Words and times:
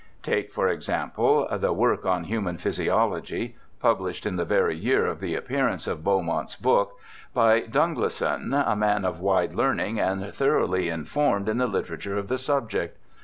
Take, 0.23 0.51
for 0.51 0.67
example,' 0.67 1.47
The 1.59 1.71
Work 1.71 2.07
on 2.07 2.23
Human 2.23 2.57
Physiology' 2.57 3.55
(published 3.79 4.25
in 4.25 4.35
the 4.35 4.45
very 4.45 4.75
year 4.75 5.05
of 5.05 5.19
the 5.19 5.35
appearance 5.35 5.85
of 5.85 6.03
Beaumont's 6.03 6.55
book), 6.55 6.97
by 7.35 7.59
Dunglison, 7.61 8.51
a 8.51 8.75
man 8.75 9.05
of 9.05 9.19
wide 9.19 9.53
learning 9.53 9.99
and 9.99 10.33
thoroughly 10.33 10.89
informed 10.89 11.47
in 11.47 11.59
the 11.59 11.67
litera 11.67 11.99
ture 11.99 12.17
of 12.17 12.29
the 12.29 12.39
subject. 12.39 12.97